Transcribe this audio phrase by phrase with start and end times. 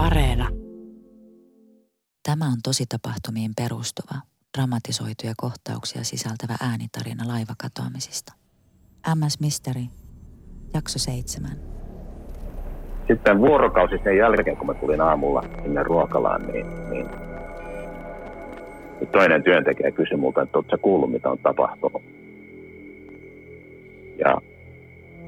[0.00, 0.48] Areena.
[2.22, 4.14] Tämä on tositapahtumiin perustuva,
[4.58, 8.32] dramatisoituja kohtauksia sisältävä äänitarina laivakatoamisista.
[9.14, 9.82] MS Mystery,
[10.74, 11.50] jakso 7.
[13.08, 17.06] Sitten vuorokausi sen jälkeen, kun mä tulin aamulla sinne ruokalaan, niin, niin
[19.12, 22.02] toinen työntekijä kysyi multa, että oletko kuullut, mitä on tapahtunut.
[24.18, 24.40] Ja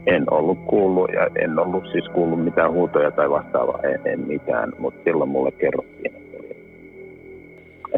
[0.06, 4.72] en ollut kuullut ja en ollut siis kuullut mitään huutoja tai vastaavaa, en, en mitään,
[4.78, 6.12] mutta silloin mulle kerrottiin,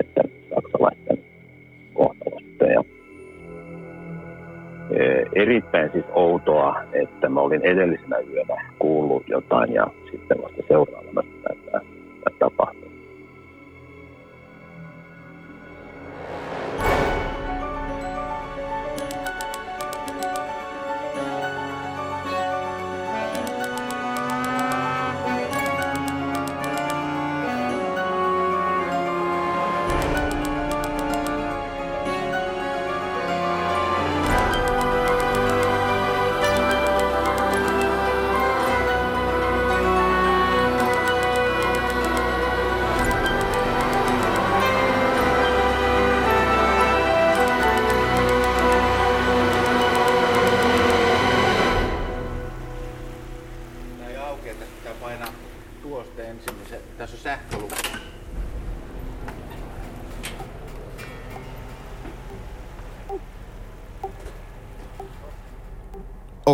[0.00, 0.20] että,
[0.54, 1.18] saksalaisten
[1.94, 2.64] kohtalosta.
[2.64, 2.84] Ja,
[4.90, 11.22] e, erittäin siis outoa, että mä olin edellisenä yönä kuullut jotain ja sitten vasta seuraavana
[11.72, 11.80] tämä
[12.38, 12.83] tapahtui.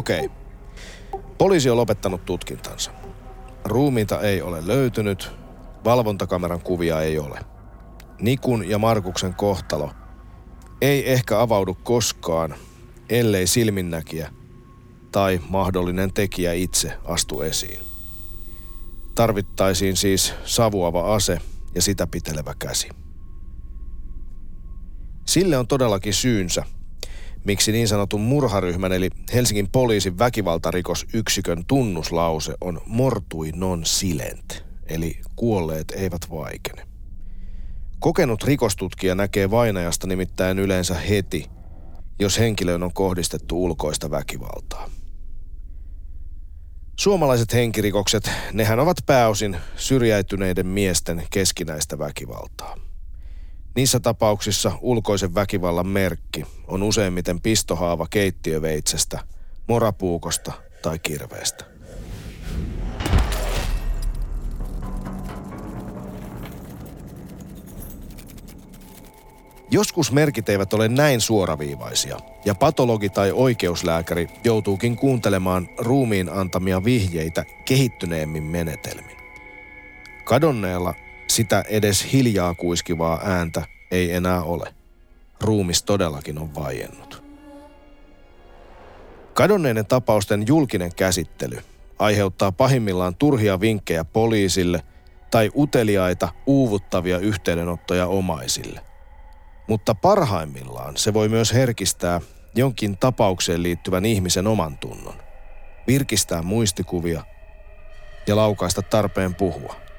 [0.00, 0.30] Okei.
[1.38, 2.90] Poliisi on lopettanut tutkintansa.
[3.64, 5.30] Ruumiita ei ole löytynyt,
[5.84, 7.40] valvontakameran kuvia ei ole.
[8.20, 9.90] Nikun ja Markuksen kohtalo
[10.80, 12.54] ei ehkä avaudu koskaan,
[13.08, 14.32] ellei silminnäkijä
[15.12, 17.80] tai mahdollinen tekijä itse astu esiin.
[19.14, 21.38] Tarvittaisiin siis savuava ase
[21.74, 22.88] ja sitä pitelevä käsi.
[25.26, 26.64] Sille on todellakin syynsä,
[27.44, 35.90] miksi niin sanotun murharyhmän eli Helsingin poliisin väkivaltarikosyksikön tunnuslause on mortui non silent, eli kuolleet
[35.90, 36.86] eivät vaikene.
[37.98, 41.46] Kokenut rikostutkija näkee vainajasta nimittäin yleensä heti,
[42.18, 44.90] jos henkilöön on kohdistettu ulkoista väkivaltaa.
[47.00, 52.89] Suomalaiset henkirikokset, nehän ovat pääosin syrjäytyneiden miesten keskinäistä väkivaltaa.
[53.74, 59.18] Niissä tapauksissa ulkoisen väkivallan merkki on useimmiten pistohaava keittiöveitsestä,
[59.68, 61.64] morapuukosta tai kirveestä.
[69.72, 77.44] Joskus merkit eivät ole näin suoraviivaisia, ja patologi tai oikeuslääkäri joutuukin kuuntelemaan ruumiin antamia vihjeitä
[77.64, 79.16] kehittyneemmin menetelmin.
[80.24, 80.94] Kadonneella
[81.30, 84.74] sitä edes hiljaa kuiskivaa ääntä ei enää ole.
[85.40, 87.22] Ruumis todellakin on vaiennut.
[89.34, 91.62] Kadonneiden tapausten julkinen käsittely
[91.98, 94.82] aiheuttaa pahimmillaan turhia vinkkejä poliisille
[95.30, 98.80] tai uteliaita, uuvuttavia yhteydenottoja omaisille.
[99.68, 102.20] Mutta parhaimmillaan se voi myös herkistää
[102.54, 105.14] jonkin tapaukseen liittyvän ihmisen oman tunnon,
[105.86, 107.24] virkistää muistikuvia
[108.26, 109.89] ja laukaista tarpeen puhua.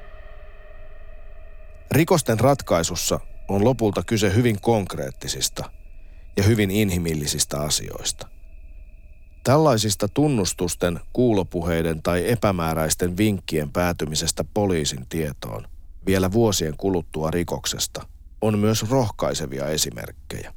[1.91, 5.71] Rikosten ratkaisussa on lopulta kyse hyvin konkreettisista
[6.37, 8.27] ja hyvin inhimillisistä asioista.
[9.43, 15.67] Tällaisista tunnustusten, kuulopuheiden tai epämääräisten vinkkien päätymisestä poliisin tietoon
[16.05, 18.07] vielä vuosien kuluttua rikoksesta
[18.41, 20.53] on myös rohkaisevia esimerkkejä.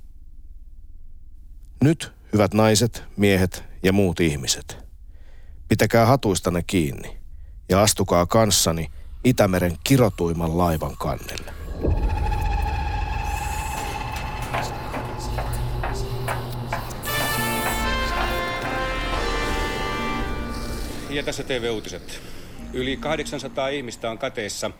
[1.82, 4.78] Nyt, hyvät naiset, miehet ja muut ihmiset,
[5.68, 7.16] pitäkää hatuistanne kiinni
[7.68, 8.90] ja astukaa kanssani
[9.24, 11.52] Itämeren kirotuimman laivan kannelle.
[21.10, 22.20] Ja tässä TV-uutiset.
[22.72, 24.70] Yli 800 ihmistä on kateessa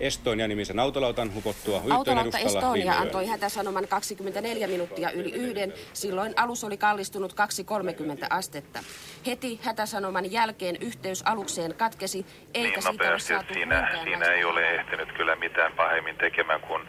[0.00, 5.72] Estonia-nimisen autolautan hupottua yhteen Autolauta edustalla Estonia antoi hätäsanoman 24 minuuttia yli yhden.
[5.92, 8.78] Silloin alus oli kallistunut 2,30 astetta.
[9.26, 14.44] Heti hätäsanoman jälkeen yhteys alukseen katkesi, eikä niin siitä ole nopeasti, saatu siinä, siinä ei
[14.44, 16.82] ole ehtinyt kyllä mitään pahemmin tekemään kuin,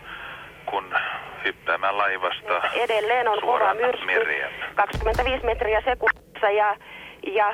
[0.69, 0.85] kuin
[1.43, 4.53] hyppäämään laivasta Edelleen on kova suoraan myrsky, mereen.
[4.75, 6.75] 25 metriä sekunnissa ja,
[7.33, 7.53] ja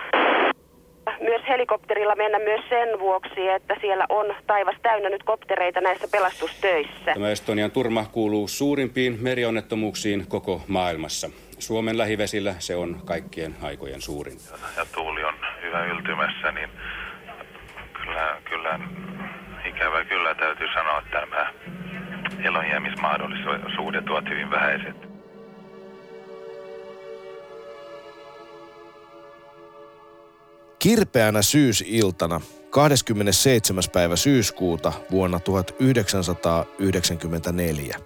[1.21, 7.13] myös helikopterilla mennä myös sen vuoksi, että siellä on taivas täynnä nyt koptereita näissä pelastustöissä.
[7.13, 11.29] Tämä Estonian turma kuuluu suurimpiin merionnettomuuksiin koko maailmassa.
[11.59, 14.37] Suomen lähivesillä se on kaikkien aikojen suurin.
[14.77, 15.33] Ja tuuli on
[15.63, 16.69] yhä yltymässä, niin
[17.93, 18.79] kyllä, kyllä
[19.65, 21.53] ikävä kyllä täytyy sanoa, että nämä
[22.43, 25.12] elonjäämismahdollisuudet ovat hyvin vähäiset.
[30.83, 33.83] Kirpeänä syysiltana 27.
[33.93, 37.97] päivä syyskuuta vuonna 1994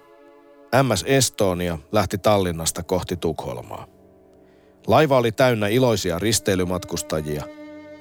[0.82, 3.86] MS Estonia lähti Tallinnasta kohti Tukholmaa.
[4.86, 7.42] Laiva oli täynnä iloisia risteilymatkustajia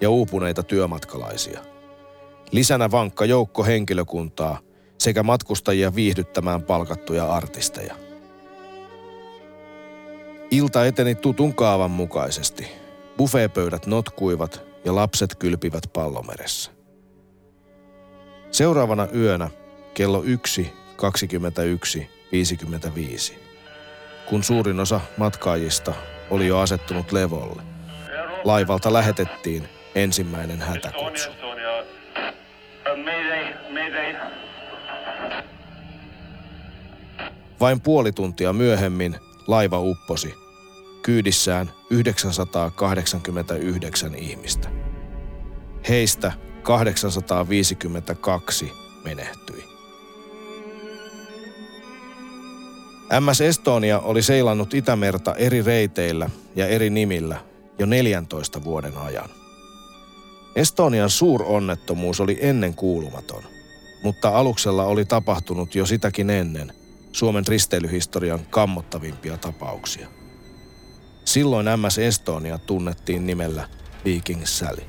[0.02, 1.60] ja uupuneita työmatkalaisia.
[2.52, 4.60] Lisänä vankka joukko henkilökuntaa
[4.98, 7.96] sekä matkustajia viihdyttämään palkattuja artisteja.
[10.52, 12.68] Ilta eteni tutun kaavan mukaisesti.
[13.18, 16.72] Buffeepöydät notkuivat ja lapset kylpivät pallomeressä.
[18.52, 19.50] Seuraavana yönä
[19.94, 23.40] kello 1, 21, 55,
[24.30, 25.94] kun suurin osa matkaajista
[26.30, 27.62] oli jo asettunut levolle.
[28.44, 31.30] Laivalta lähetettiin ensimmäinen hätäkutsu.
[37.60, 39.16] Vain puoli tuntia myöhemmin
[39.48, 40.34] laiva upposi,
[41.02, 44.70] kyydissään 989 ihmistä.
[45.90, 46.32] Heistä
[46.64, 48.72] 852
[49.04, 49.64] menehtyi.
[53.20, 57.40] MS Estonia oli seilannut Itämerta eri reiteillä ja eri nimillä
[57.80, 59.30] jo 14 vuoden ajan.
[60.56, 63.44] Estonian suuronnettomuus oli ennen kuulumaton,
[64.04, 66.74] mutta aluksella oli tapahtunut jo sitäkin ennen
[67.12, 70.08] Suomen risteilyhistorian kammottavimpia tapauksia.
[71.28, 73.68] Silloin MS Estonia tunnettiin nimellä
[74.06, 74.84] Viking Sally.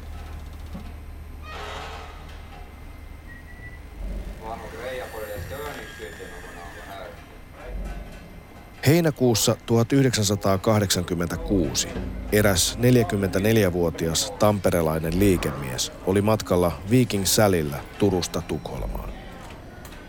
[8.87, 11.89] Heinäkuussa 1986
[12.33, 19.11] eräs 44-vuotias tamperelainen liikemies oli matkalla Viking Sälillä Turusta Tukholmaan.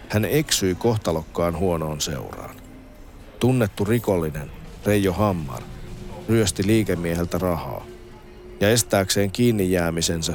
[0.10, 2.56] Hän eksyi kohtalokkaan huonoon seuraan.
[3.40, 4.52] Tunnettu rikollinen
[4.86, 5.64] Reijo Hammar
[6.30, 7.86] ryösti liikemieheltä rahaa
[8.60, 10.34] ja estääkseen kiinni jäämisensä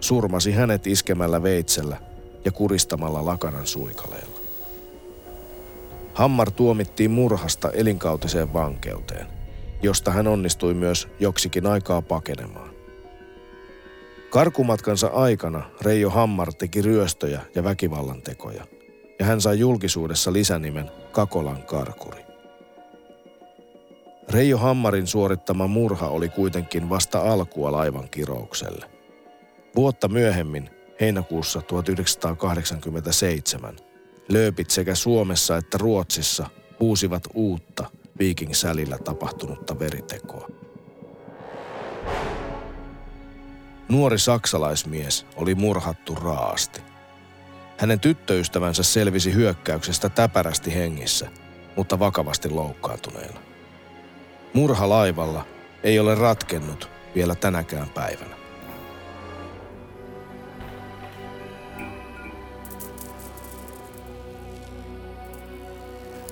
[0.00, 1.96] surmasi hänet iskemällä veitsellä
[2.44, 4.40] ja kuristamalla lakanan suikaleella.
[6.14, 9.26] Hammar tuomittiin murhasta elinkautiseen vankeuteen,
[9.82, 12.70] josta hän onnistui myös joksikin aikaa pakenemaan.
[14.30, 18.64] Karkumatkansa aikana Reijo Hammar teki ryöstöjä ja väkivallan tekoja,
[19.18, 22.25] ja hän sai julkisuudessa lisänimen Kakolan karkuri.
[24.28, 28.90] Reijo Hammarin suorittama murha oli kuitenkin vasta alkua laivan kiroukselle.
[29.76, 30.70] Vuotta myöhemmin,
[31.00, 33.76] heinäkuussa 1987,
[34.28, 36.46] lööpit sekä Suomessa että Ruotsissa
[36.80, 40.48] uusivat uutta Viking Sälillä tapahtunutta veritekoa.
[43.88, 46.82] Nuori saksalaismies oli murhattu raasti.
[47.76, 51.30] Hänen tyttöystävänsä selvisi hyökkäyksestä täpärästi hengissä,
[51.76, 53.45] mutta vakavasti loukkaantuneena.
[54.56, 55.44] Murha laivalla
[55.82, 58.36] ei ole ratkennut vielä tänäkään päivänä.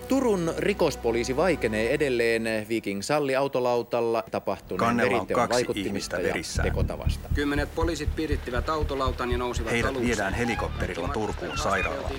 [0.08, 7.28] Turun rikospoliisi vaikenee edelleen Viking Salli autolautalla tapahtuneen veriteon vaikuttimista ja tekotavasta.
[7.34, 10.08] Kymmenet poliisit piirittivät autolautan ja nousivat Heidät alukseen.
[10.08, 12.12] viedään helikopterilla Turkuun sairaalaan.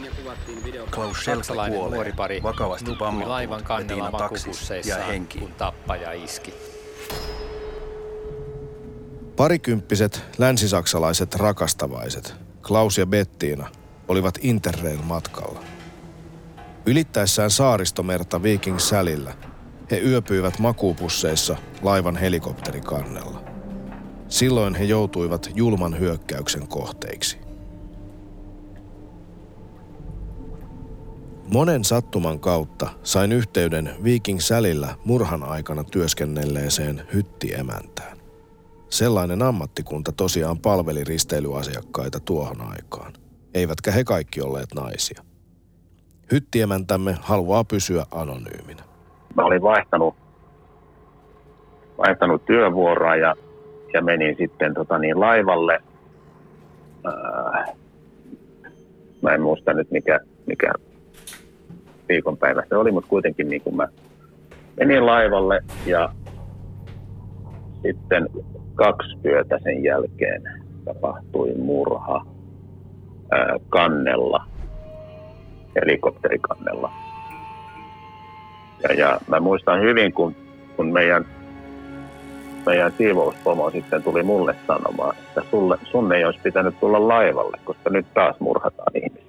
[0.91, 1.95] Klaus Schelke Saksalainen kuolee.
[1.95, 2.91] nuori pari Vakavasti
[3.25, 5.43] laivan ja kannella Tiina Taksis vakuupusseissaan, jäi henkiin.
[5.43, 5.53] kun
[5.85, 6.53] tappaja iski.
[9.35, 12.33] Parikymppiset länsisaksalaiset rakastavaiset,
[12.67, 13.69] Klaus ja Bettiina,
[14.07, 15.63] olivat Interrail-matkalla.
[16.85, 19.33] Ylittäessään saaristomerta Viking Sälillä
[19.91, 23.43] he yöpyivät makuupusseissa laivan helikopterikannella.
[24.27, 27.44] Silloin he joutuivat julman hyökkäyksen kohteiksi.
[31.53, 38.17] Monen sattuman kautta sain yhteyden Viking Sälillä murhan aikana työskennelleeseen hyttiemäntään.
[38.89, 43.13] Sellainen ammattikunta tosiaan palveli risteilyasiakkaita tuohon aikaan,
[43.53, 45.21] eivätkä he kaikki olleet naisia.
[46.31, 48.83] Hyttiemäntämme haluaa pysyä anonyyminä.
[49.35, 50.15] Mä olin vaihtanut,
[51.97, 53.35] vaihtanut työvuoroa ja,
[53.93, 55.79] ja menin sitten tota niin, laivalle.
[57.05, 57.65] Ää,
[59.21, 60.73] mä en muista nyt mikä, mikä
[62.09, 63.87] viikonpäivä se oli, mutta kuitenkin niin kuin mä
[64.77, 66.09] menin laivalle ja
[67.81, 68.29] sitten
[68.75, 70.41] kaksi yötä sen jälkeen
[70.85, 72.25] tapahtui murha
[73.31, 74.45] ää, kannella,
[75.75, 76.91] helikopterikannella.
[78.83, 80.35] Ja, ja mä muistan hyvin, kun,
[80.75, 81.25] kun meidän,
[82.65, 87.89] meidän siivouspomo sitten tuli mulle sanomaan, että sulle, sun ei olisi pitänyt tulla laivalle, koska
[87.89, 89.24] nyt taas murhataan ihmisiä.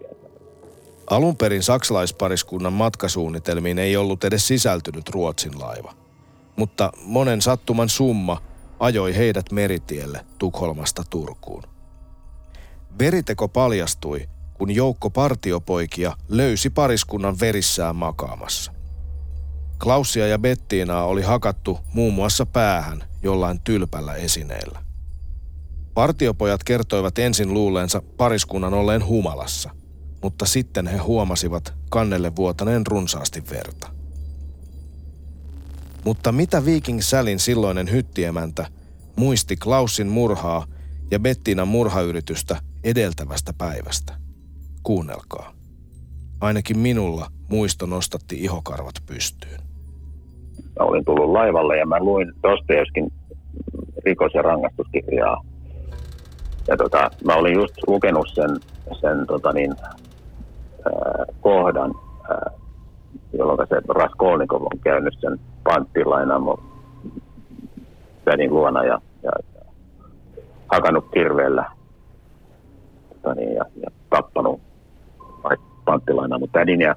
[1.11, 5.95] Alun perin saksalaispariskunnan matkasuunnitelmiin ei ollut edes sisältynyt Ruotsin laiva.
[6.57, 8.43] Mutta monen sattuman summa
[8.81, 11.63] ajoi heidät meritielle Tukholmasta Turkuun.
[12.99, 18.73] Veriteko paljastui, kun joukko partiopoikia löysi pariskunnan verissään makaamassa.
[19.83, 24.83] Klausia ja Bettiinaa oli hakattu muun muassa päähän jollain tylpällä esineellä.
[25.95, 29.71] Partiopojat kertoivat ensin luuleensa pariskunnan olleen humalassa,
[30.23, 33.89] mutta sitten he huomasivat kannelle vuotaneen runsaasti verta.
[36.05, 38.67] Mutta mitä Viking Sälin silloinen hyttiemäntä
[39.17, 40.67] muisti Klausin murhaa
[41.11, 44.15] ja Bettinan murhayritystä edeltävästä päivästä?
[44.83, 45.53] Kuunnelkaa.
[46.41, 49.61] Ainakin minulla muisto nostatti ihokarvat pystyyn.
[50.79, 53.13] Mä olin tullut laivalle ja mä luin Dostojevskin
[54.05, 55.45] rikos- ja rangaistuskirjaa.
[56.69, 58.51] Ja tota, mä olin just lukenut sen,
[59.01, 59.77] sen tota niin,
[61.41, 61.95] kohdan,
[62.31, 62.51] ää,
[63.33, 66.43] jolloin se Raskolnikov on käynyt sen panttilainaan
[68.25, 69.63] tädin luona ja, ja, ja
[70.73, 71.71] hakannut kirveellä
[73.09, 74.61] tota niin, ja, ja tappanut
[75.87, 76.81] panttilainaa mutta tädin.
[76.81, 76.95] Ja,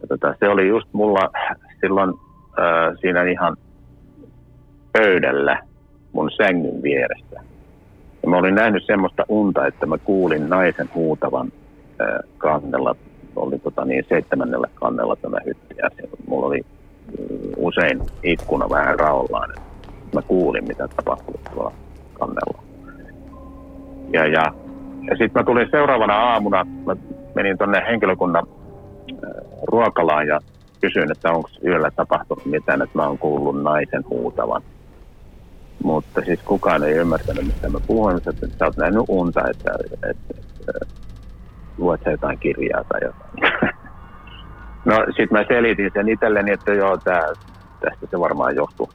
[0.00, 1.30] ja tota, se oli just mulla
[1.80, 2.14] silloin
[2.58, 3.56] ää, siinä ihan
[4.92, 5.62] pöydällä
[6.12, 7.40] mun sängyn vieressä.
[8.22, 11.52] Ja mä olin nähnyt semmoista unta, että mä kuulin naisen huutavan
[12.38, 12.94] kannella.
[13.36, 15.90] Oli tota niin, seitsemännellä kannella tämä hytti ja
[16.26, 16.60] mulla oli
[17.56, 19.54] usein ikkuna vähän raollaan.
[20.14, 21.72] Mä kuulin, mitä tapahtui tuolla
[22.12, 22.62] kannella.
[24.12, 24.44] Ja, ja,
[25.10, 26.96] ja sitten mä tulin seuraavana aamuna, mä
[27.34, 28.46] menin tuonne henkilökunnan
[29.62, 30.40] ruokalaan ja
[30.80, 34.62] kysyin, että onko yöllä tapahtunut mitään, että mä oon kuullut naisen huutavan.
[35.82, 40.06] Mutta siis kukaan ei ymmärtänyt, mitä mä puhuin, että sä oot nähnyt unta, että, että,
[40.10, 40.34] että,
[40.68, 40.96] että
[41.78, 43.72] luet jotain kirjaa tai jotain.
[44.84, 47.26] No sitten mä selitin sen itselleni, että joo, tää,
[47.80, 48.90] tästä se varmaan johtuu.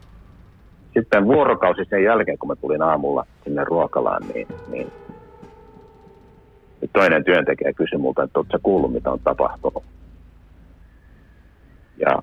[0.94, 4.92] Sitten vuorokausi sen jälkeen, kun mä tulin aamulla sinne ruokalaan, niin, niin
[6.94, 9.84] toinen työntekijä kysyi multa, että ootko kuullut, mitä on tapahtunut.
[11.98, 12.20] Ja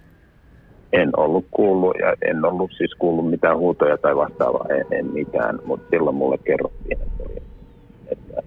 [0.93, 5.59] en ollut kuullut ja en ollut siis kuullut mitään huutoja tai vastaavaa, en, en mitään,
[5.65, 7.25] mutta silloin mulle kerrottiin, että,
[8.07, 8.43] että,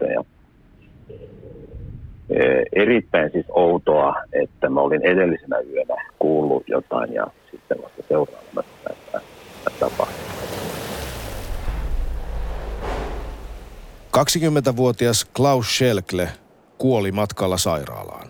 [0.00, 0.04] kohtalosta.
[0.04, 0.24] Ja
[2.30, 8.64] Eh, erittäin siis outoa, että mä olin edellisenä yönä kuullut jotain ja sitten vasta seuraavana
[8.92, 9.20] että
[9.80, 10.24] tapahtui.
[14.16, 16.28] 20-vuotias Klaus Schelkle
[16.78, 18.28] kuoli matkalla sairaalaan.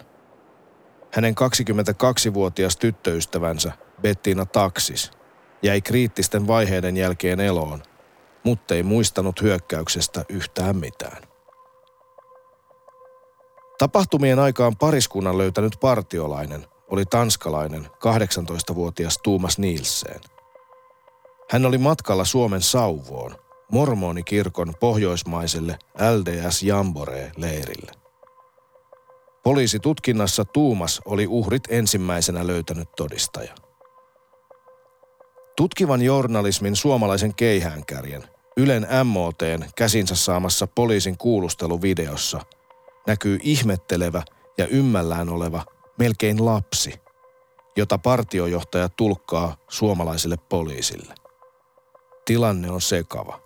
[1.12, 3.72] Hänen 22-vuotias tyttöystävänsä
[4.02, 5.10] Bettina Taksis
[5.62, 7.82] jäi kriittisten vaiheiden jälkeen eloon,
[8.44, 11.29] mutta ei muistanut hyökkäyksestä yhtään mitään.
[13.80, 20.20] Tapahtumien aikaan pariskunnan löytänyt partiolainen oli tanskalainen 18-vuotias Tuumas Nielsen.
[21.50, 23.36] Hän oli matkalla Suomen Sauvoon,
[23.72, 25.78] mormonikirkon pohjoismaiselle
[26.18, 27.92] LDS Jambore-leirille.
[29.42, 33.54] Poliisitutkinnassa Tuumas oli uhrit ensimmäisenä löytänyt todistaja.
[35.56, 38.24] Tutkivan journalismin suomalaisen keihäänkärjen
[38.56, 42.40] Ylen MOTn käsinsä saamassa poliisin kuulusteluvideossa–
[43.06, 44.22] näkyy ihmettelevä
[44.58, 45.64] ja ymmällään oleva
[45.98, 47.00] melkein lapsi,
[47.76, 51.14] jota partiojohtaja tulkkaa suomalaiselle poliisille.
[52.24, 53.40] Tilanne on sekava.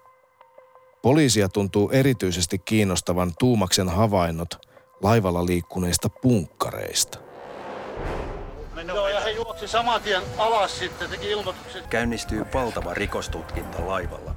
[1.02, 4.68] Poliisia tuntuu erityisesti kiinnostavan Tuumaksen havainnot
[5.02, 7.18] laivalla liikkuneista punkkareista.
[8.86, 11.82] Joo, ja he juoksi saman tien alas sitten, teki ilmoituksen.
[11.90, 14.34] Käynnistyy valtava rikostutkinta laivalla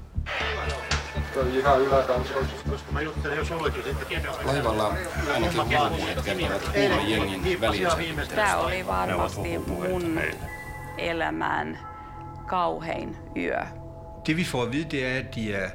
[1.42, 2.56] ihan yläkansoissa.
[2.70, 4.22] Koska mä juttelen jo sullekin sitten.
[4.44, 4.94] Laivalla
[5.34, 8.36] ainakin huhupuheet kertovat kuuman jengin väliensä.
[8.36, 10.20] Tämä oli varmasti mun
[10.98, 11.80] elämän
[12.48, 13.66] kauhein yö.
[14.28, 15.70] Det vi får at vide, det er, at de er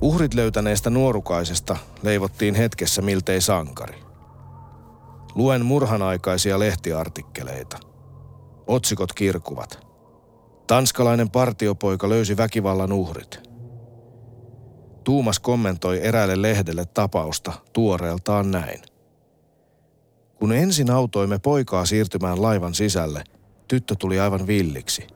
[0.00, 4.02] Uhrit löytäneestä nuorukaisesta leivottiin hetkessä miltei sankari.
[5.34, 7.78] Luen murhanaikaisia lehtiartikkeleita.
[8.66, 9.93] Otsikot kirkuvat.
[10.66, 13.42] Tanskalainen partiopoika löysi väkivallan uhrit.
[15.04, 18.82] Tuumas kommentoi eräälle lehdelle tapausta tuoreeltaan näin.
[20.34, 23.24] Kun ensin autoimme poikaa siirtymään laivan sisälle,
[23.68, 25.06] tyttö tuli aivan villiksi.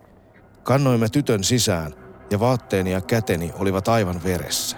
[0.62, 1.94] Kannoimme tytön sisään
[2.30, 4.76] ja vaatteeni ja käteni olivat aivan veressä.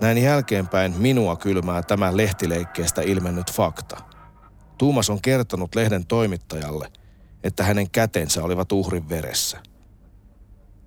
[0.00, 3.96] Näin jälkeenpäin minua kylmää tämä lehtileikkeestä ilmennyt fakta.
[4.78, 6.88] Tuumas on kertonut lehden toimittajalle–
[7.44, 9.58] että hänen kätensä olivat uhrin veressä.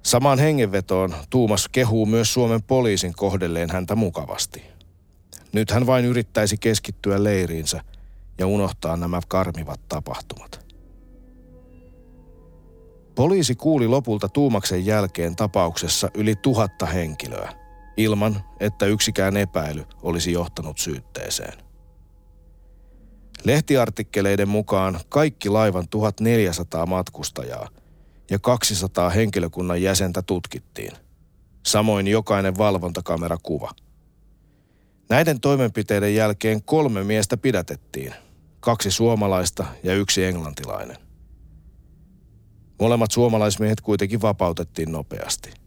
[0.03, 4.63] Samaan hengenvetoon Tuumas kehuu myös Suomen poliisin kohdelleen häntä mukavasti.
[5.53, 7.81] Nyt hän vain yrittäisi keskittyä leiriinsä
[8.37, 10.65] ja unohtaa nämä karmivat tapahtumat.
[13.15, 17.53] Poliisi kuuli lopulta Tuumaksen jälkeen tapauksessa yli tuhatta henkilöä,
[17.97, 21.64] ilman että yksikään epäily olisi johtanut syytteeseen.
[23.45, 27.69] Lehtiartikkeleiden mukaan kaikki laivan 1400 matkustajaa
[28.31, 30.91] ja 200 henkilökunnan jäsentä tutkittiin.
[31.65, 33.71] Samoin jokainen valvontakamerakuva.
[35.09, 38.13] Näiden toimenpiteiden jälkeen kolme miestä pidätettiin,
[38.59, 40.97] kaksi suomalaista ja yksi englantilainen.
[42.79, 45.64] Molemmat suomalaismiehet kuitenkin vapautettiin nopeasti.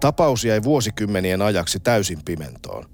[0.00, 2.84] Tapaus jäi vuosikymmenien ajaksi täysin pimentoon,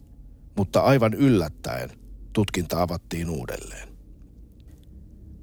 [0.56, 1.90] mutta aivan yllättäen
[2.32, 3.88] tutkinta avattiin uudelleen.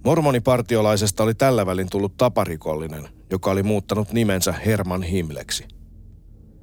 [0.06, 5.68] Mormonipartiolaisesta oli tällä välin tullut taparikollinen, joka oli muuttanut nimensä Herman Himleksi.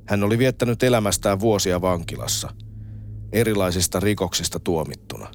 [0.07, 2.49] Hän oli viettänyt elämästään vuosia vankilassa,
[3.33, 5.31] erilaisista rikoksista tuomittuna.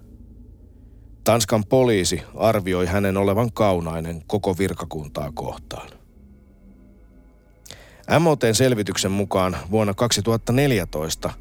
[1.23, 6.02] Tanskan poliisi arvioi hänen olevan kaunainen koko virkakuntaa kohtaan.
[8.19, 11.33] MOTn selvityksen mukaan vuonna 2014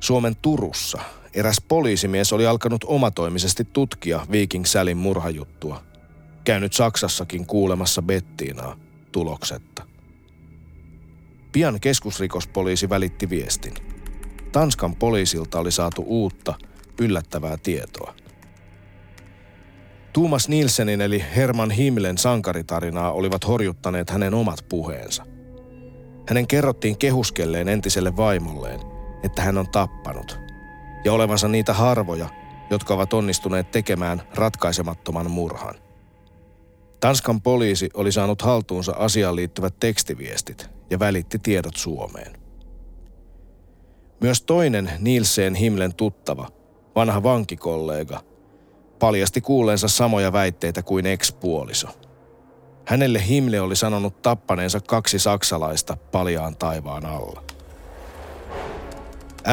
[0.00, 1.00] Suomen Turussa
[1.34, 5.82] eräs poliisimies oli alkanut omatoimisesti tutkia Viking Sälin murhajuttua.
[6.44, 8.76] Käynyt Saksassakin kuulemassa Bettiinaa
[9.12, 9.86] tuloksetta.
[11.52, 13.74] Pian keskusrikospoliisi välitti viestin.
[14.52, 16.54] Tanskan poliisilta oli saatu uutta,
[17.00, 18.14] yllättävää tietoa.
[20.12, 25.31] Tuomas Nielsenin eli Herman Himlen sankaritarinaa olivat horjuttaneet hänen omat puheensa.
[26.28, 28.80] Hänen kerrottiin kehuskelleen entiselle vaimolleen,
[29.22, 30.38] että hän on tappanut,
[31.04, 32.28] ja olevansa niitä harvoja,
[32.70, 35.74] jotka ovat onnistuneet tekemään ratkaisemattoman murhan.
[37.00, 42.32] Tanskan poliisi oli saanut haltuunsa asiaan liittyvät tekstiviestit ja välitti tiedot Suomeen.
[44.20, 46.48] Myös toinen Nielsen Himlen tuttava,
[46.94, 48.20] vanha vankikollega,
[48.98, 51.88] paljasti kuulleensa samoja väitteitä kuin ex-puoliso–
[52.84, 57.42] Hänelle Himle oli sanonut tappaneensa kaksi saksalaista paljaan taivaan alla.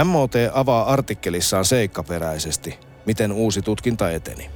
[0.04, 4.50] MOT avaa artikkelissaan seikkaperäisesti, miten uusi tutkinta eteni.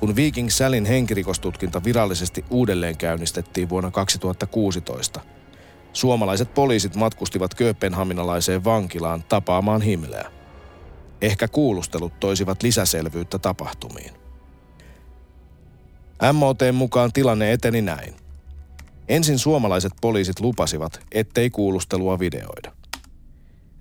[0.00, 5.20] Kun Viking Sälin henkirikostutkinta virallisesti uudelleen käynnistettiin vuonna 2016,
[5.92, 10.30] suomalaiset poliisit matkustivat Kööpenhaminalaiseen vankilaan tapaamaan Himleä.
[11.22, 14.19] Ehkä kuulustelut toisivat lisäselvyyttä tapahtumiin.
[16.32, 18.14] MOT mukaan tilanne eteni näin.
[19.08, 22.72] Ensin suomalaiset poliisit lupasivat, ettei kuulustelua videoida.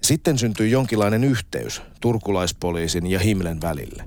[0.04, 4.04] Sitten syntyi jonkinlainen yhteys turkulaispoliisin ja Himlen välille.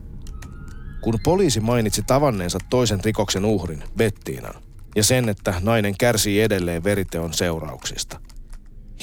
[1.01, 4.55] Kun poliisi mainitsi tavanneensa toisen rikoksen uhrin, Bettiinan,
[4.97, 8.21] ja sen, että nainen kärsii edelleen veriteon seurauksista.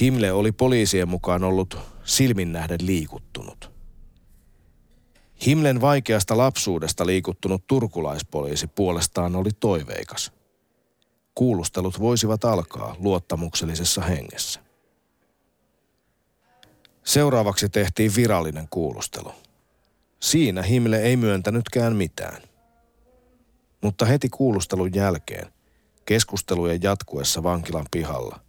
[0.00, 3.69] Himle oli poliisien mukaan ollut silminnähden liikuttunut.
[5.46, 10.32] Himlen vaikeasta lapsuudesta liikuttunut turkulaispoliisi puolestaan oli toiveikas.
[11.34, 14.60] Kuulustelut voisivat alkaa luottamuksellisessa hengessä.
[17.04, 19.32] Seuraavaksi tehtiin virallinen kuulustelu.
[20.20, 22.42] Siinä Himle ei myöntänytkään mitään.
[23.82, 25.52] Mutta heti kuulustelun jälkeen,
[26.04, 28.40] keskustelujen jatkuessa vankilan pihalla,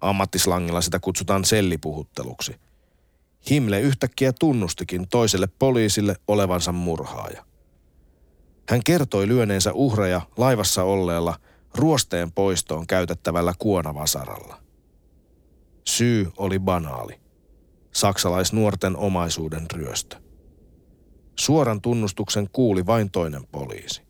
[0.00, 2.56] ammattislangilla sitä kutsutaan sellipuhutteluksi–
[3.50, 7.44] Himle yhtäkkiä tunnustikin toiselle poliisille olevansa murhaaja.
[8.68, 11.36] Hän kertoi lyöneensä uhreja laivassa olleella
[11.74, 14.62] ruosteen poistoon käytettävällä kuonavasaralla.
[15.86, 17.20] Syy oli banaali.
[17.92, 20.16] Saksalaisnuorten omaisuuden ryöstö.
[21.38, 24.02] Suoran tunnustuksen kuuli vain toinen poliisi.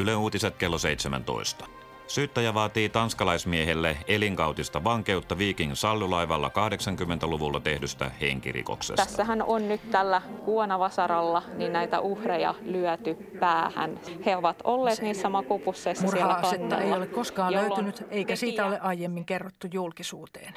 [0.00, 1.66] Yle Uutiset kello 17.
[2.06, 9.06] Syyttäjä vaatii tanskalaismiehelle elinkautista vankeutta Viking sallulaivalla 80-luvulla tehdystä henkirikoksesta.
[9.06, 14.00] Tässähän on nyt tällä kuonavasaralla niin näitä uhreja lyöty päähän.
[14.26, 16.40] He ovat olleet niissä makupusseissa siellä
[16.80, 20.54] ei ole koskaan löytynyt, eikä siitä ole aiemmin kerrottu julkisuuteen.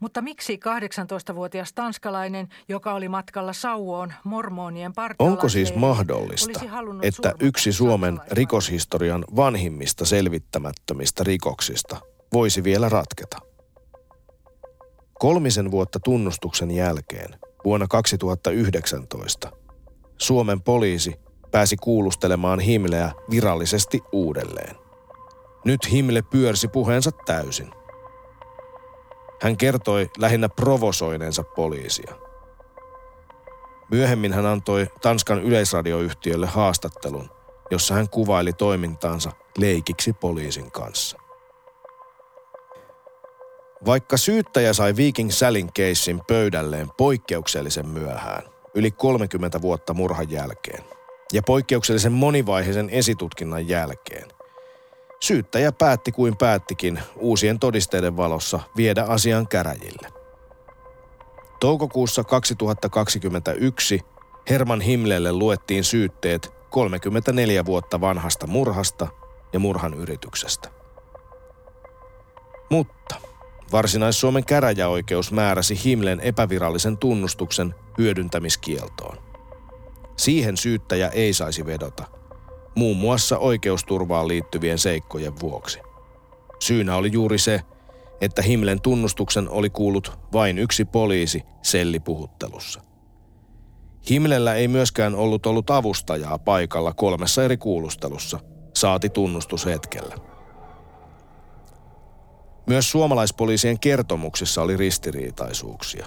[0.00, 0.60] Mutta miksi
[1.30, 6.60] 18-vuotias tanskalainen, joka oli matkalla Sauoon mormonien Onko siis mahdollista,
[7.02, 11.96] että yksi Suomen rikoshistorian vanhimmista selvittämättömistä rikoksista
[12.32, 13.38] voisi vielä ratketa?
[15.18, 17.30] Kolmisen vuotta tunnustuksen jälkeen,
[17.64, 19.52] vuonna 2019,
[20.18, 21.14] Suomen poliisi
[21.50, 24.76] pääsi kuulustelemaan Himleä virallisesti uudelleen.
[25.64, 27.79] Nyt Himle pyörsi puheensa täysin.
[29.42, 32.14] Hän kertoi lähinnä provosoineensa poliisia.
[33.90, 37.30] Myöhemmin hän antoi Tanskan yleisradioyhtiölle haastattelun,
[37.70, 41.18] jossa hän kuvaili toimintaansa leikiksi poliisin kanssa.
[43.86, 48.42] Vaikka syyttäjä sai Viking Salin keissin pöydälleen poikkeuksellisen myöhään,
[48.74, 50.84] yli 30 vuotta murhan jälkeen,
[51.32, 54.28] ja poikkeuksellisen monivaiheisen esitutkinnan jälkeen,
[55.22, 60.08] syyttäjä päätti kuin päättikin uusien todisteiden valossa viedä asian käräjille.
[61.60, 64.00] Toukokuussa 2021
[64.50, 69.08] Herman Himlelle luettiin syytteet 34 vuotta vanhasta murhasta
[69.52, 70.68] ja murhan yrityksestä.
[72.70, 73.14] Mutta
[73.72, 79.16] Varsinais-Suomen käräjäoikeus määräsi Himlen epävirallisen tunnustuksen hyödyntämiskieltoon.
[80.16, 82.19] Siihen syyttäjä ei saisi vedota,
[82.74, 85.78] muun muassa oikeusturvaan liittyvien seikkojen vuoksi.
[86.60, 87.60] Syynä oli juuri se,
[88.20, 92.80] että Himlen tunnustuksen oli kuullut vain yksi poliisi sellipuhuttelussa.
[94.10, 98.40] Himlellä ei myöskään ollut ollut avustajaa paikalla kolmessa eri kuulustelussa,
[98.76, 100.16] saati tunnustushetkellä.
[102.66, 106.06] Myös suomalaispoliisien kertomuksissa oli ristiriitaisuuksia.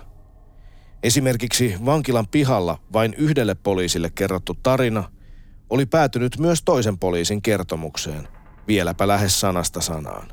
[1.03, 5.03] Esimerkiksi vankilan pihalla vain yhdelle poliisille kerrottu tarina
[5.73, 8.27] oli päätynyt myös toisen poliisin kertomukseen,
[8.67, 10.27] vieläpä lähes sanasta sanaan.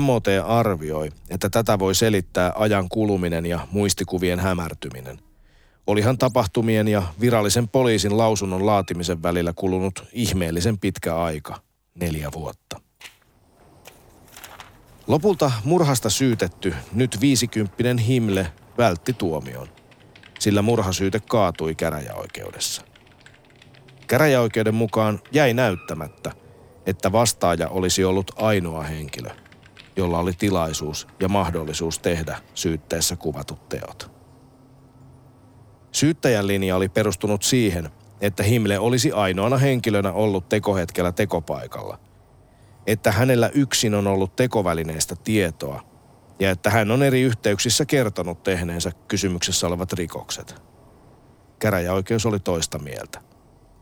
[0.00, 5.18] MOT arvioi, että tätä voi selittää ajan kuluminen ja muistikuvien hämärtyminen.
[5.86, 11.60] Olihan tapahtumien ja virallisen poliisin lausunnon laatimisen välillä kulunut ihmeellisen pitkä aika,
[11.94, 12.80] neljä vuotta.
[15.06, 19.68] Lopulta murhasta syytetty, nyt viisikymppinen Himle vältti tuomion,
[20.38, 22.93] sillä murhasyyte kaatui käräjäoikeudessa.
[24.06, 26.32] Käräjäoikeuden mukaan jäi näyttämättä,
[26.86, 29.30] että vastaaja olisi ollut ainoa henkilö,
[29.96, 34.10] jolla oli tilaisuus ja mahdollisuus tehdä syytteessä kuvatut teot.
[35.92, 37.88] Syyttäjän linja oli perustunut siihen,
[38.20, 41.98] että Himle olisi ainoana henkilönä ollut tekohetkellä tekopaikalla–
[42.86, 45.84] että hänellä yksin on ollut tekovälineestä tietoa
[46.38, 50.62] ja että hän on eri yhteyksissä kertonut tehneensä kysymyksessä olevat rikokset.
[51.58, 53.20] Käräjäoikeus oli toista mieltä.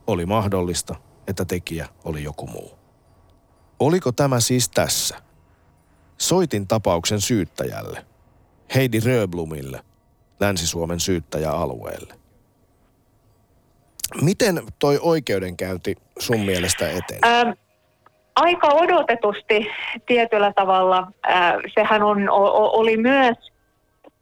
[0.06, 0.94] Oli mahdollista,
[1.28, 2.78] että tekijä oli joku muu.
[3.80, 5.16] Oliko tämä siis tässä?
[6.18, 8.04] Soitin tapauksen syyttäjälle,
[8.74, 9.80] Heidi Röblumille,
[10.40, 12.14] Länsi-Suomen syyttäjäalueelle.
[14.22, 17.20] Miten toi oikeudenkäynti sun mielestä eteni?
[17.24, 17.50] Ähm,
[18.36, 19.66] aika odotetusti
[20.06, 21.12] tietyllä tavalla.
[21.74, 23.36] Sehän on, oli myös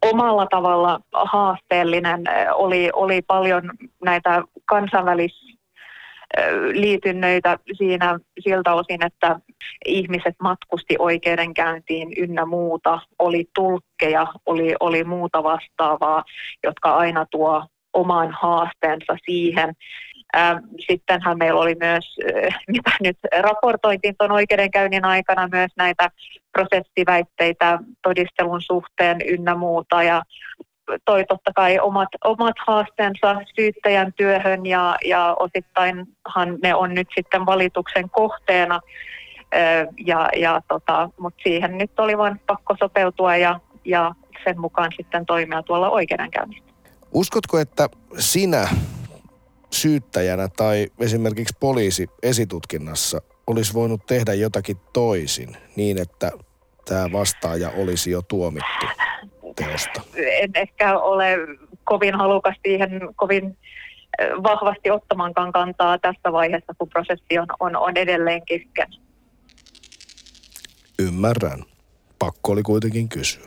[0.02, 2.24] omalla tavalla haasteellinen.
[2.54, 3.70] Oli, oli paljon
[4.04, 4.42] näitä
[6.36, 9.40] kansainvälisliitynnöitä siinä siltä osin, että
[9.86, 13.00] ihmiset matkusti oikeudenkäyntiin ynnä muuta.
[13.18, 16.24] Oli tulkkeja, oli, oli muuta vastaavaa,
[16.64, 19.74] jotka aina tuo oman haasteensa siihen.
[20.86, 22.16] Sittenhän meillä oli myös,
[22.74, 26.10] mitä nyt raportoitiin tuon oikeudenkäynnin aikana, myös näitä
[26.52, 30.02] prosessiväitteitä todistelun suhteen ynnä muuta.
[30.02, 30.22] Ja
[31.04, 37.46] toi totta kai omat, omat haasteensa syyttäjän työhön ja, ja osittainhan ne on nyt sitten
[37.46, 38.80] valituksen kohteena.
[40.06, 45.26] Ja, ja tota, Mutta siihen nyt oli vain pakko sopeutua ja, ja sen mukaan sitten
[45.26, 46.64] toimia tuolla oikeudenkäynnissä.
[47.14, 48.68] Uskotko, että sinä
[49.70, 56.30] syyttäjänä tai esimerkiksi poliisi esitutkinnassa olisi voinut tehdä jotakin toisin niin, että
[56.84, 58.86] tämä vastaaja olisi jo tuomittu
[59.56, 60.02] teosta?
[60.14, 61.36] En ehkä ole
[61.84, 63.56] kovin halukas siihen kovin
[64.42, 68.88] vahvasti ottamankaan kantaa tässä vaiheessa, kun prosessi on, on, on edelleen kesken.
[70.98, 71.64] Ymmärrän.
[72.18, 73.46] Pakko oli kuitenkin kysyä.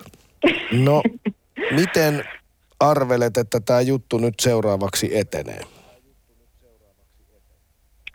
[0.72, 1.02] No,
[1.72, 2.24] miten
[2.80, 5.62] arvelet, että tämä juttu nyt seuraavaksi etenee?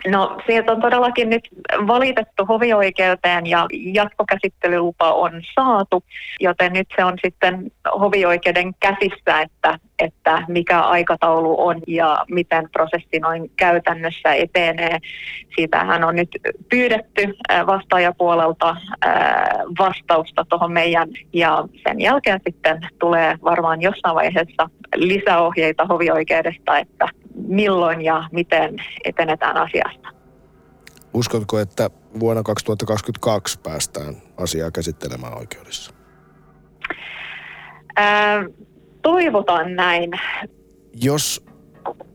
[0.07, 1.49] No sieltä on todellakin nyt
[1.87, 6.05] valitettu hovioikeuteen ja jatkokäsittelylupa on saatu,
[6.41, 13.19] joten nyt se on sitten hovioikeuden käsissä, että, että mikä aikataulu on ja miten prosessi
[13.21, 14.99] noin käytännössä etenee.
[15.57, 16.29] Siitähän on nyt
[16.71, 17.35] pyydetty
[17.67, 18.77] vastaajapuolelta
[19.79, 27.09] vastausta tuohon meidän ja sen jälkeen sitten tulee varmaan jossain vaiheessa lisäohjeita hovioikeudesta, että
[27.49, 30.09] milloin ja miten etenetään asiasta.
[31.15, 35.93] Uskotko, että vuonna 2022 päästään asiaa käsittelemään oikeudessa?
[37.97, 38.45] Ää,
[39.03, 40.11] toivotaan näin.
[41.03, 41.45] Jos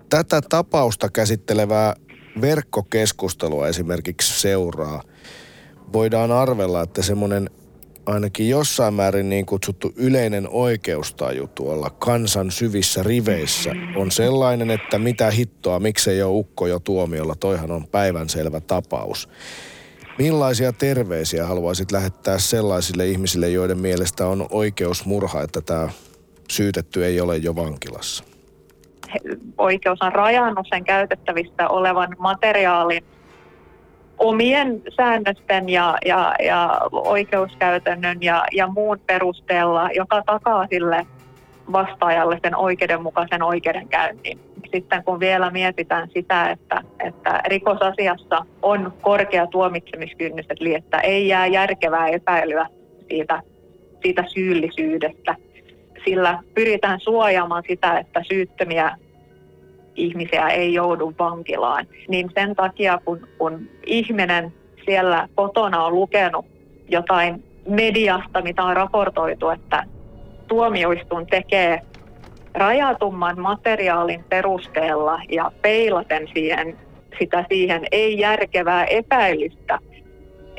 [0.09, 1.93] tätä tapausta käsittelevää
[2.41, 5.01] verkkokeskustelua esimerkiksi seuraa,
[5.93, 7.49] voidaan arvella, että semmoinen
[8.05, 15.31] ainakin jossain määrin niin kutsuttu yleinen oikeustaju tuolla kansan syvissä riveissä on sellainen, että mitä
[15.31, 19.29] hittoa, miksei ole ukko jo tuomiolla, toihan on päivänselvä tapaus.
[20.17, 25.89] Millaisia terveisiä haluaisit lähettää sellaisille ihmisille, joiden mielestä on oikeusmurha, että tämä
[26.51, 28.23] syytetty ei ole jo vankilassa?
[29.57, 33.03] Oikeus on rajannut sen käytettävissä olevan materiaalin
[34.23, 41.07] omien säännösten ja, ja, ja oikeuskäytännön ja, ja muun perusteella, joka takaa sille
[41.71, 44.39] vastaajalle sen oikeudenmukaisen oikeudenkäynnin.
[44.71, 51.47] Sitten kun vielä mietitään sitä, että, että rikosasiassa on korkea tuomitsemiskynnys, eli että ei jää
[51.47, 52.67] järkevää epäilyä
[53.09, 53.41] siitä,
[54.03, 55.35] siitä syyllisyydestä,
[56.05, 58.97] sillä pyritään suojaamaan sitä, että syyttömiä
[59.95, 61.87] ihmisiä ei joudu vankilaan.
[62.07, 64.53] Niin sen takia, kun, kun ihminen
[64.85, 66.45] siellä kotona on lukenut
[66.89, 69.83] jotain mediasta, mitä on raportoitu, että
[70.47, 71.81] tuomioistuin tekee
[72.53, 76.77] rajatumman materiaalin perusteella ja peilaten siihen,
[77.19, 79.79] sitä siihen ei järkevää epäilystä,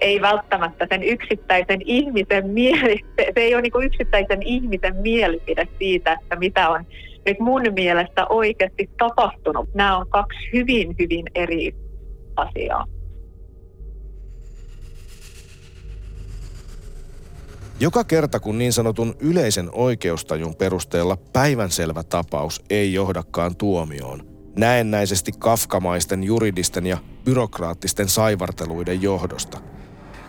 [0.01, 3.01] ei välttämättä sen yksittäisen ihmisen mieli,
[3.35, 6.87] se ei ole niin yksittäisen ihmisen mielipide siitä, että mitä on
[7.27, 9.75] nyt mun mielestä oikeasti tapahtunut.
[9.75, 11.75] Nämä on kaksi hyvin, hyvin eri
[12.37, 12.85] asiaa.
[17.81, 24.23] Joka kerta kun niin sanotun yleisen oikeustajun perusteella päivänselvä tapaus ei johdakaan tuomioon,
[24.59, 29.61] näennäisesti kafkamaisten juridisten ja byrokraattisten saivarteluiden johdosta.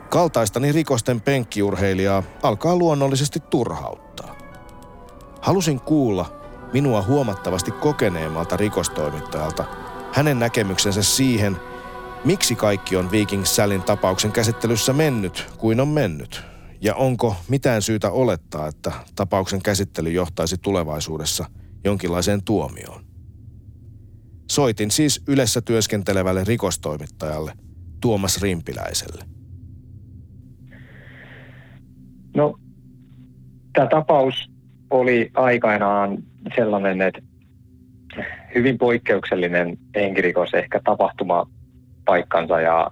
[0.10, 4.36] Kaltaistani rikosten penkkiurheilijaa alkaa luonnollisesti turhauttaa.
[5.42, 9.66] Halusin kuulla, minua huomattavasti kokeneemmalta rikostoimittajalta
[10.14, 11.58] hänen näkemyksensä siihen,
[12.26, 16.42] miksi kaikki on Viking Sallin tapauksen käsittelyssä mennyt kuin on mennyt.
[16.82, 21.46] Ja onko mitään syytä olettaa, että tapauksen käsittely johtaisi tulevaisuudessa
[21.84, 23.06] jonkinlaiseen tuomioon.
[24.52, 27.54] Soitin siis yleensä työskentelevälle rikostoimittajalle
[28.02, 29.26] Tuomas Rimpiläiselle.
[32.36, 32.60] No,
[33.74, 34.52] tämä tapaus
[34.90, 36.24] oli aikanaan
[36.56, 37.22] sellainen, että
[38.56, 41.48] hyvin poikkeuksellinen henkirikos ehkä tapahtuma
[42.06, 42.92] paikkansa ja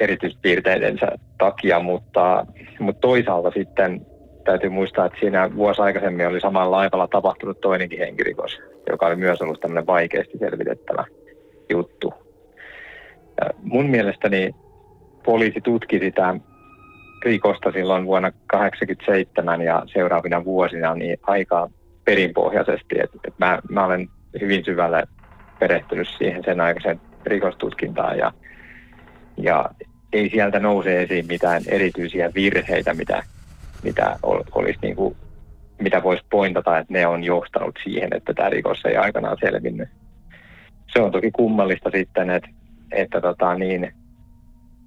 [0.00, 1.06] erityispiirteidensä
[1.38, 2.46] takia, mutta,
[2.78, 4.06] mutta toisaalta sitten
[4.44, 8.58] täytyy muistaa, että siinä vuosi aikaisemmin oli samalla laivalla tapahtunut toinenkin henkirikos,
[8.90, 11.04] joka oli myös ollut tämmöinen vaikeasti selvitettävä
[11.70, 12.14] juttu.
[13.40, 14.54] Ja mun mielestäni
[15.24, 16.34] poliisi tutki sitä
[17.24, 21.70] rikosta silloin vuonna 1987 ja seuraavina vuosina niin aika
[22.04, 23.00] perinpohjaisesti.
[23.02, 24.08] Et, et mä, mä olen
[24.40, 25.02] hyvin syvälle
[25.58, 28.32] perehtynyt siihen sen aikaisen rikostutkintaan ja,
[29.36, 29.70] ja
[30.12, 33.22] ei sieltä nouse esiin mitään erityisiä virheitä, mitä,
[33.82, 35.16] mitä ol, olisi niin kuin,
[35.80, 39.88] mitä voisi pointata, että ne on johtanut siihen, että tämä rikos ei aikanaan selvinnyt.
[40.92, 42.48] Se on toki kummallista sitten, että,
[42.92, 43.92] että tota niin,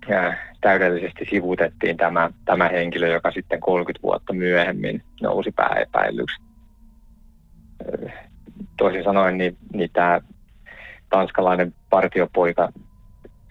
[0.10, 6.53] ja täydellisesti sivutettiin tämä, tämä henkilö, joka sitten 30 vuotta myöhemmin nousi pääepäilyksi
[8.78, 10.22] toisin sanoen, niin, niin tämä
[11.10, 12.70] tanskalainen partiopoika,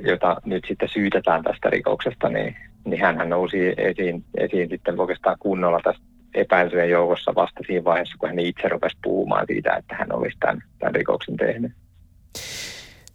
[0.01, 5.81] jota nyt sitten syytetään tästä rikoksesta, niin, niin hän nousi esiin, esiin sitten oikeastaan kunnolla
[5.85, 6.03] tästä
[6.35, 10.62] epäiltyjen joukossa vasta siinä vaiheessa, kun hän itse rupesi puhumaan siitä, että hän olisi tämän,
[10.79, 11.73] tämän rikoksen tehnyt.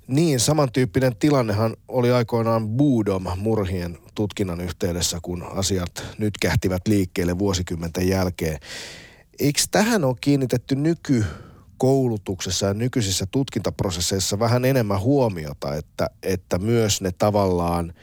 [0.08, 8.58] Niin, samantyyppinen tilannehan oli aikoinaan Budom-murhien tutkinnan yhteydessä, kun asiat nyt kähtivät liikkeelle vuosikymmenten jälkeen.
[9.40, 17.12] Eikö tähän ole kiinnitetty nykykoulutuksessa ja nykyisissä tutkintaprosesseissa vähän enemmän huomiota, että, että myös ne
[17.12, 17.94] tavallaan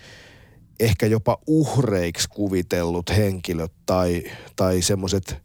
[0.80, 4.24] ehkä jopa uhreiksi kuvitellut henkilöt tai,
[4.56, 5.44] tai semmoiset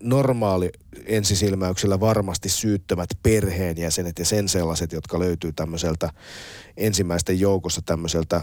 [0.00, 0.70] normaali
[1.06, 6.10] ensisilmäyksellä varmasti syyttömät perheenjäsenet ja sen sellaiset, jotka löytyy tämmöiseltä
[6.76, 8.40] ensimmäisten joukossa tämmöiseltä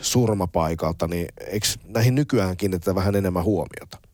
[0.00, 4.07] surmapaikalta, niin eikö näihin nykyään kiinnitetä vähän enemmän huomiota?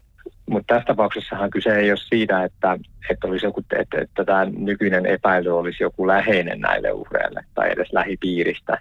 [0.51, 2.79] Mutta tässä tapauksessahan kyse ei ole siitä, että,
[3.11, 7.93] että, olisi joku, että, että tämä nykyinen epäily olisi joku läheinen näille uhreille tai edes
[7.93, 8.81] lähipiiristä.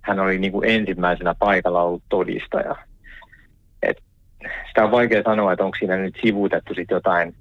[0.00, 2.76] Hän oli niin kuin ensimmäisenä paikalla ollut todistaja.
[3.82, 4.02] Et
[4.68, 7.34] sitä on vaikea sanoa, että onko siinä nyt sivuutettu sit jotain,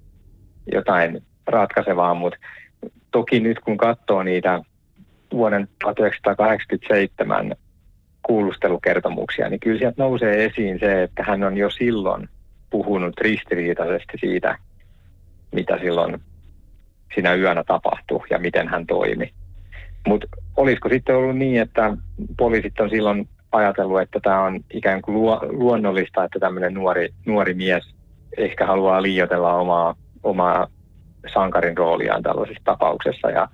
[0.72, 2.40] jotain ratkaisevaa, mutta
[3.12, 4.62] toki nyt kun katsoo niitä
[5.34, 7.56] vuoden 1987
[8.24, 12.30] kuulustelukertomuksia, niin kyllä sieltä nousee esiin se, että hän on jo silloin–
[12.72, 14.58] puhunut ristiriitaisesti siitä,
[15.52, 16.22] mitä silloin
[17.14, 19.34] siinä yönä tapahtui ja miten hän toimi.
[20.08, 21.98] Mutta olisiko sitten ollut niin, että
[22.38, 27.54] poliisit on silloin ajatellut, että tämä on ikään kuin luo, luonnollista, että tämmöinen nuori, nuori
[27.54, 27.96] mies
[28.38, 30.68] ehkä haluaa liioitella omaa, omaa
[31.34, 33.30] sankarin rooliaan tällaisessa tapauksessa.
[33.30, 33.48] Ja,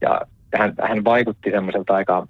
[0.00, 0.20] ja
[0.54, 2.26] hän, hän vaikutti semmoiselta aika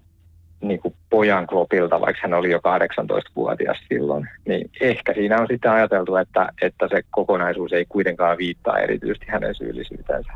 [0.61, 5.71] niin kuin pojan klopilta, vaikka hän oli jo 18-vuotias silloin, niin ehkä siinä on sitten
[5.71, 10.33] ajateltu, että, että se kokonaisuus ei kuitenkaan viittaa erityisesti hänen syyllisyytensä.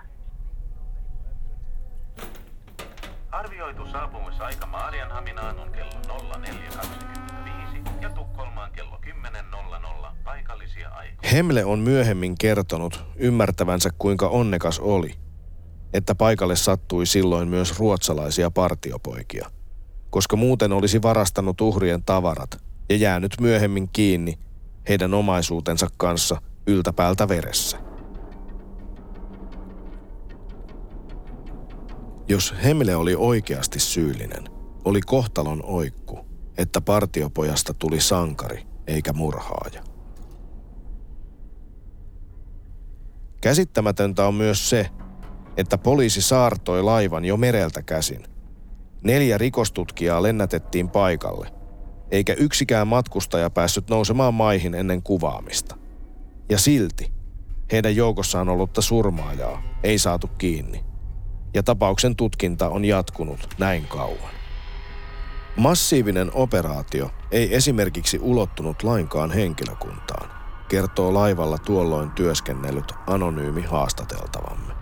[3.31, 5.91] Arvioitu saapumisaika Maarianhaminaan on kello
[6.35, 11.31] 04.25 ja Tukholmaan kello 10.00 paikallisia aikoja.
[11.33, 15.15] Hemle on myöhemmin kertonut ymmärtävänsä kuinka onnekas oli,
[15.95, 19.51] että paikalle sattui silloin myös ruotsalaisia partiopoikia,
[20.13, 24.39] koska muuten olisi varastanut uhrien tavarat ja jäänyt myöhemmin kiinni
[24.89, 27.79] heidän omaisuutensa kanssa yltäpäältä veressä.
[32.29, 34.45] Jos Hemle oli oikeasti syyllinen,
[34.85, 36.27] oli kohtalon oikku,
[36.59, 39.83] että partiopojasta tuli sankari eikä murhaaja.
[43.41, 44.91] Käsittämätöntä on myös se,
[45.57, 48.32] että poliisi saartoi laivan jo mereltä käsin.
[49.03, 51.49] Neljä rikostutkijaa lennätettiin paikalle,
[52.11, 55.77] eikä yksikään matkustaja päässyt nousemaan maihin ennen kuvaamista.
[56.51, 57.13] Ja silti
[57.73, 60.85] heidän joukossaan ollutta surmaajaa ei saatu kiinni
[61.55, 64.33] ja tapauksen tutkinta on jatkunut näin kauan.
[65.57, 70.31] Massiivinen operaatio ei esimerkiksi ulottunut lainkaan henkilökuntaan,
[70.69, 74.73] kertoo laivalla tuolloin työskennellyt anonyymi haastateltavamme.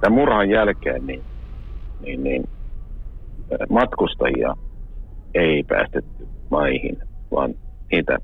[0.00, 1.24] Tämän murhan jälkeen niin,
[2.00, 2.48] niin, niin
[3.68, 4.54] matkustajia
[5.34, 6.98] ei päästetty maihin,
[7.30, 7.54] vaan
[7.92, 8.18] niitä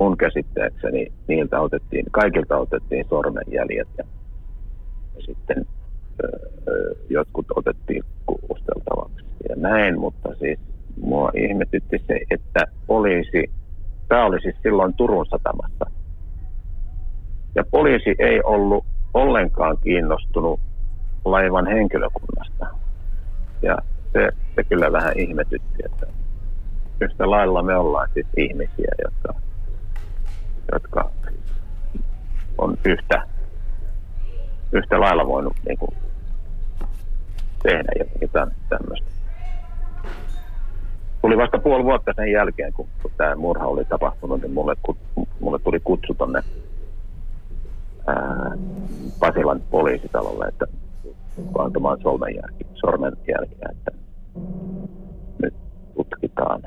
[0.00, 4.04] mun käsittääkseni niiltä otettiin, kaikilta otettiin sormenjäljet ja,
[5.16, 5.66] ja sitten
[7.08, 10.58] jotkut otettiin kuulusteltavaksi ja näin, mutta siis
[11.00, 13.50] mua ihmetytti se, että poliisi,
[14.08, 15.90] tämä oli siis silloin Turun satamassa,
[17.54, 20.60] ja poliisi ei ollut ollenkaan kiinnostunut
[21.24, 22.66] laivan henkilökunnasta.
[23.62, 23.78] Ja
[24.12, 26.06] se, se kyllä vähän ihmetytti, että
[27.00, 29.40] yhtä lailla me ollaan siis ihmisiä, jotka,
[30.72, 31.10] jotka
[32.58, 33.22] on yhtä,
[34.72, 35.90] yhtä lailla voinut niin kuin,
[37.62, 39.10] tehdä jotain tämmöistä.
[41.22, 44.76] Tuli vasta puoli vuotta sen jälkeen, kun, kun tämä murha oli tapahtunut, niin mulle,
[45.40, 46.42] mulle tuli kutsu tonne
[48.06, 48.50] ää,
[49.20, 50.66] Pasilan poliisitalolle, että
[51.58, 51.98] antamaan
[52.74, 53.90] sormenjälkiä, että
[55.42, 55.54] nyt
[55.94, 56.62] tutkitaan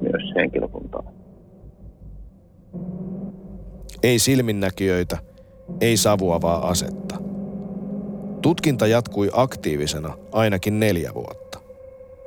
[0.00, 1.12] myös henkilökuntaa.
[4.02, 5.18] Ei silminnäkijöitä,
[5.80, 7.16] ei savuavaa asetta.
[8.42, 11.60] Tutkinta jatkui aktiivisena ainakin neljä vuotta.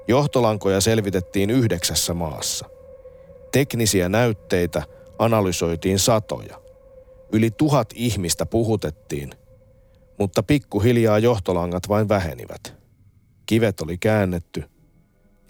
[0.07, 2.65] Johtolankoja selvitettiin yhdeksässä maassa.
[3.51, 4.83] Teknisiä näytteitä
[5.19, 6.61] analysoitiin satoja.
[7.31, 9.29] Yli tuhat ihmistä puhutettiin,
[10.19, 12.73] mutta pikkuhiljaa johtolangat vain vähenivät.
[13.45, 14.63] Kivet oli käännetty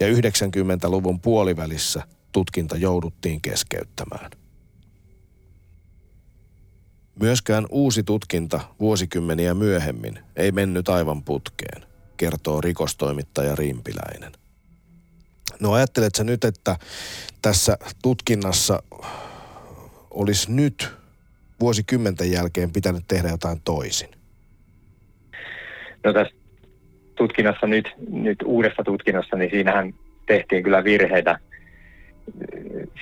[0.00, 2.02] ja 90-luvun puolivälissä
[2.32, 4.30] tutkinta jouduttiin keskeyttämään.
[7.20, 11.84] Myöskään uusi tutkinta vuosikymmeniä myöhemmin ei mennyt aivan putkeen,
[12.16, 14.32] kertoo rikostoimittaja Rimpiläinen.
[15.60, 16.76] No ajatteletko nyt, että
[17.42, 18.82] tässä tutkinnassa
[20.10, 20.92] olisi nyt
[21.60, 24.17] vuosikymmenten jälkeen pitänyt tehdä jotain toisin?
[26.04, 26.34] No tässä
[27.14, 29.94] tutkinnassa nyt, nyt uudessa tutkinnassa, niin siinähän
[30.26, 31.38] tehtiin kyllä virheitä.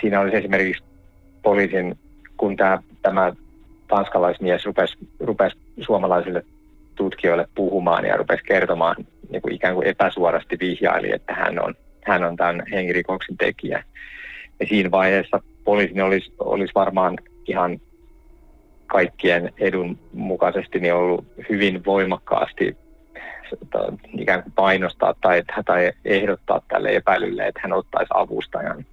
[0.01, 0.83] Siinä olisi esimerkiksi
[1.43, 1.99] poliisin,
[2.37, 3.33] kun tämä, tämä
[3.89, 6.45] tanskalaismies rupesi, rupesi suomalaisille
[6.95, 8.97] tutkijoille puhumaan ja rupesi kertomaan
[9.31, 13.85] niin kuin ikään kuin epäsuorasti vihjaili, että hän on, hän on tämän hengirikoksen tekijä.
[14.61, 17.81] Ja siinä vaiheessa poliisin olisi, olisi varmaan ihan
[18.87, 22.77] kaikkien edun mukaisesti niin ollut hyvin voimakkaasti
[24.19, 28.87] ikään kuin painostaa tai, tai ehdottaa tälle epäilylle, että hän ottaisi avustajan.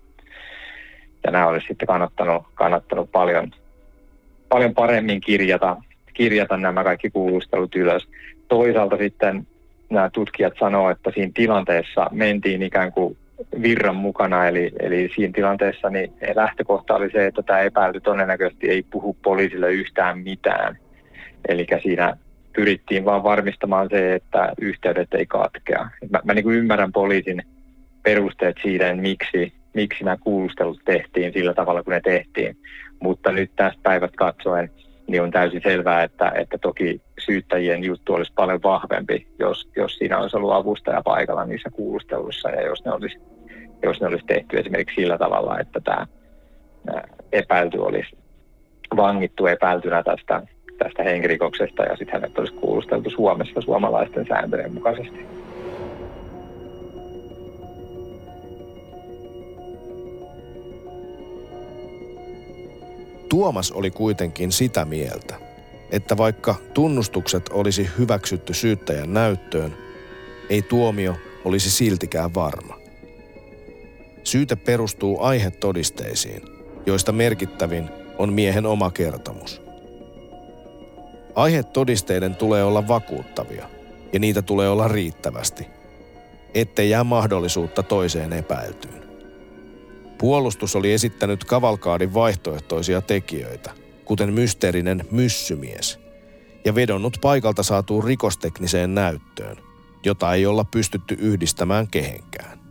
[1.23, 3.51] Ja nämä olisi sitten kannattanut, kannattanut paljon,
[4.49, 5.77] paljon paremmin kirjata,
[6.13, 8.07] kirjata nämä kaikki kuulustelut ylös.
[8.47, 9.47] Toisaalta sitten
[9.89, 13.17] nämä tutkijat sanoo, että siinä tilanteessa mentiin ikään kuin
[13.61, 18.83] virran mukana, eli, eli siinä tilanteessa niin lähtökohta oli se, että tämä epäilty todennäköisesti ei
[18.83, 20.77] puhu poliisille yhtään mitään.
[21.47, 22.17] Eli siinä
[22.55, 25.89] pyrittiin vaan varmistamaan se, että yhteydet ei katkea.
[26.09, 27.43] Mä, mä niin kuin ymmärrän poliisin
[28.03, 32.57] perusteet siitä, miksi, miksi nämä kuulustelut tehtiin sillä tavalla, kun ne tehtiin.
[32.99, 34.71] Mutta nyt tästä päivät katsoen
[35.07, 40.19] niin on täysin selvää, että, että toki syyttäjien juttu olisi paljon vahvempi, jos, jos siinä
[40.19, 43.17] olisi ollut avustaja paikalla niissä kuulusteluissa ja jos ne olisi
[43.83, 46.07] jos ne olisi tehty esimerkiksi sillä tavalla, että tämä
[47.31, 48.17] epäilty olisi
[48.95, 50.41] vangittu epäiltynä tästä,
[50.77, 55.19] tästä henkirikoksesta ja sitten hänet olisi kuulusteltu Suomessa suomalaisten sääntöjen mukaisesti.
[63.29, 65.35] Tuomas oli kuitenkin sitä mieltä,
[65.91, 69.73] että vaikka tunnustukset olisi hyväksytty syyttäjän näyttöön,
[70.49, 71.15] ei tuomio
[71.45, 72.79] olisi siltikään varma.
[74.23, 76.41] Syyte perustuu aihetodisteisiin,
[76.85, 79.62] joista merkittävin on miehen oma kertomus.
[81.35, 83.69] Aihetodisteiden tulee olla vakuuttavia
[84.13, 85.67] ja niitä tulee olla riittävästi,
[86.53, 89.03] ettei jää mahdollisuutta toiseen epäiltyyn.
[90.17, 93.71] Puolustus oli esittänyt kavalkaadin vaihtoehtoisia tekijöitä,
[94.05, 95.99] kuten mysteerinen myssymies,
[96.65, 99.57] ja vedonnut paikalta saatuun rikostekniseen näyttöön,
[100.05, 102.62] jota ei olla pystytty yhdistämään kehenkään.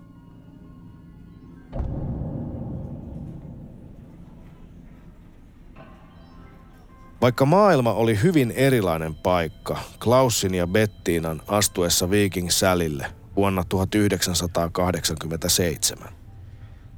[7.23, 13.07] Vaikka maailma oli hyvin erilainen paikka Klausin ja Bettiinan astuessa Viking Salille
[13.37, 16.09] vuonna 1987,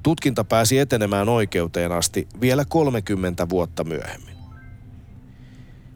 [0.03, 4.37] tutkinta pääsi etenemään oikeuteen asti vielä 30 vuotta myöhemmin.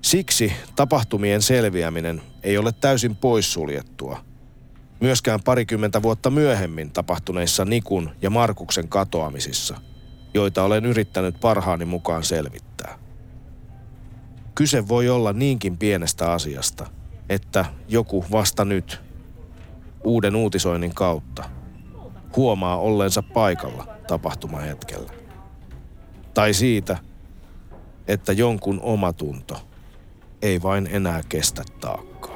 [0.02, 4.24] Siksi tapahtumien selviäminen ei ole täysin poissuljettua.
[5.00, 9.80] Myöskään parikymmentä vuotta myöhemmin tapahtuneissa Nikun ja Markuksen katoamisissa,
[10.34, 13.07] joita olen yrittänyt parhaani mukaan selvittää.
[14.58, 16.86] Kyse voi olla niinkin pienestä asiasta,
[17.28, 19.00] että joku vasta nyt,
[20.04, 21.44] uuden uutisoinnin kautta,
[22.36, 25.12] huomaa olleensa paikalla tapahtumahetkellä.
[26.34, 26.98] Tai siitä,
[28.08, 29.68] että jonkun omatunto
[30.42, 32.27] ei vain enää kestä taakkaa.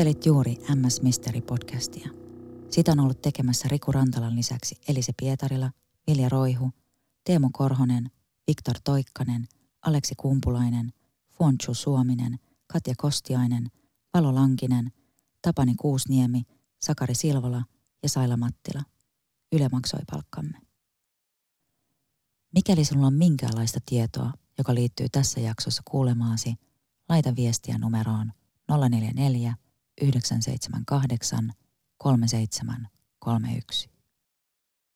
[0.00, 2.10] Kuuntelit juuri MS Mystery-podcastia.
[2.70, 5.70] Sitä on ollut tekemässä Riku Rantalan lisäksi Elise Pietarila,
[6.06, 6.70] Vilja Roihu,
[7.24, 8.10] Teemu Korhonen,
[8.46, 9.48] Viktor Toikkanen,
[9.82, 10.92] Aleksi Kumpulainen,
[11.30, 13.70] Fuonchu Suominen, Katja Kostiainen,
[14.14, 14.92] Valo Lankinen,
[15.42, 16.42] Tapani Kuusniemi,
[16.78, 17.64] Sakari Silvola
[18.02, 18.82] ja Saila Mattila.
[19.52, 20.58] Yle maksoi palkkamme.
[22.54, 26.54] Mikäli sinulla on minkäänlaista tietoa, joka liittyy tässä jaksossa kuulemaasi,
[27.08, 28.32] laita viestiä numeroon
[28.88, 29.54] 044
[30.00, 31.54] 978
[31.98, 33.89] 3731.